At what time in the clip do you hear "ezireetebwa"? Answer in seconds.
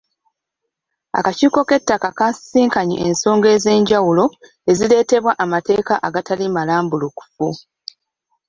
4.71-5.31